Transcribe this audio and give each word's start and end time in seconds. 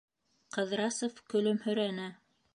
-Ҡыҙрасов 0.55 1.21
көлөмһөрәне. 1.35 2.11